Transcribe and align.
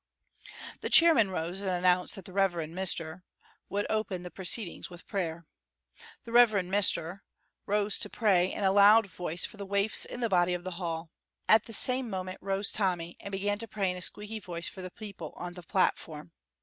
The 0.79 0.89
chairman 0.89 1.29
rose 1.29 1.61
and 1.61 1.69
announced 1.69 2.15
that 2.15 2.25
the. 2.25 2.33
Rev. 2.33 2.53
Mr. 2.53 3.21
would 3.69 3.85
open 3.87 4.23
the 4.23 4.31
proceedings 4.31 4.89
with 4.89 5.05
prayer. 5.05 5.45
The 6.23 6.31
Rev. 6.31 6.49
Mr. 6.65 7.21
rose 7.67 7.99
to 7.99 8.09
pray 8.09 8.51
in 8.51 8.63
a 8.63 8.71
loud 8.71 9.05
voice 9.05 9.45
for 9.45 9.57
the 9.57 9.63
waifs 9.67 10.03
in 10.05 10.19
the 10.19 10.27
body 10.27 10.55
of 10.55 10.63
the 10.63 10.81
hall. 10.81 11.11
At 11.47 11.65
the 11.65 11.73
same 11.73 12.09
moment 12.09 12.39
rose 12.41 12.71
Tommy, 12.71 13.15
and 13.19 13.31
began 13.31 13.59
to 13.59 13.67
pray 13.67 13.91
in 13.91 13.97
a 13.97 14.01
squeaky 14.01 14.39
voice 14.39 14.67
for 14.67 14.81
the 14.81 14.89
people 14.89 15.33
on 15.37 15.53
the 15.53 15.61
platform. 15.61 16.31